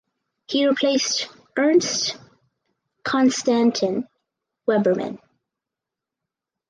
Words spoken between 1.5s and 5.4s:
Ernst Constantin Weberman.